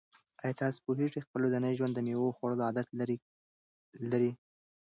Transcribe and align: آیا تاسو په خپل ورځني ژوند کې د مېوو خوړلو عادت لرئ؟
آیا 0.43 0.57
تاسو 0.61 0.79
په 0.85 1.19
خپل 1.25 1.39
ورځني 1.43 1.71
ژوند 1.77 1.93
کې 1.93 1.95
د 2.01 2.05
مېوو 2.05 2.35
خوړلو 2.37 2.65
عادت 2.67 2.87
لرئ؟ 4.09 4.29